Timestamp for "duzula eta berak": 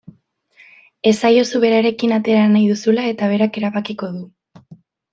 2.73-3.63